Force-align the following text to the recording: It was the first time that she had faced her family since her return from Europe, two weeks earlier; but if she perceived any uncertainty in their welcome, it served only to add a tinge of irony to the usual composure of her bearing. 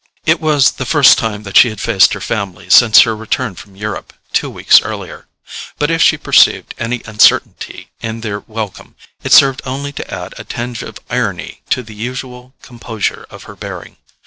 It 0.25 0.41
was 0.41 0.71
the 0.71 0.85
first 0.87 1.19
time 1.19 1.43
that 1.43 1.55
she 1.57 1.69
had 1.69 1.79
faced 1.79 2.13
her 2.13 2.19
family 2.19 2.71
since 2.71 3.01
her 3.01 3.15
return 3.15 3.53
from 3.53 3.75
Europe, 3.75 4.13
two 4.33 4.49
weeks 4.49 4.81
earlier; 4.81 5.27
but 5.77 5.91
if 5.91 6.01
she 6.01 6.17
perceived 6.17 6.73
any 6.79 7.03
uncertainty 7.05 7.91
in 8.01 8.21
their 8.21 8.39
welcome, 8.47 8.95
it 9.23 9.31
served 9.31 9.61
only 9.63 9.91
to 9.93 10.11
add 10.11 10.33
a 10.39 10.43
tinge 10.43 10.81
of 10.81 10.97
irony 11.11 11.61
to 11.69 11.83
the 11.83 11.93
usual 11.93 12.55
composure 12.63 13.27
of 13.29 13.43
her 13.43 13.55
bearing. 13.55 13.97